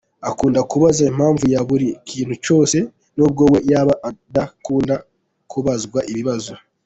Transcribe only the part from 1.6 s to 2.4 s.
buri kintu